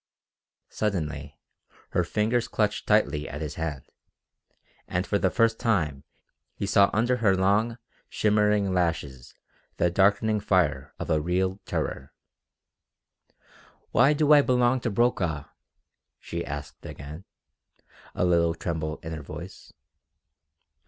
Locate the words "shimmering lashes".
8.09-9.35